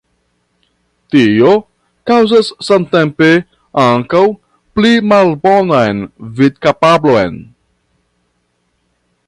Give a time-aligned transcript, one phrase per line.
[1.15, 1.51] Tio
[2.11, 3.29] kaŭzas samtempe
[3.83, 4.23] ankaŭ
[4.79, 6.01] pli malbonan
[6.41, 7.39] vidkapablon.